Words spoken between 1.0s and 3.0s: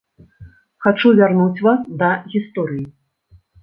вярнуць вас да гісторыі.